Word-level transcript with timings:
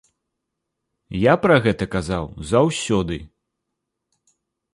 Я 1.23 1.33
пра 1.43 1.57
гэта 1.65 1.89
казаў 1.97 2.23
заўсёды. 2.53 3.21